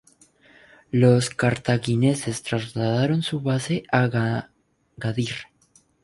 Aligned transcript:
Los 0.89 1.29
cartagineses 1.29 2.41
trasladaron 2.41 3.21
su 3.21 3.39
base 3.39 3.83
a 3.91 4.47
Gadir. 4.97 5.29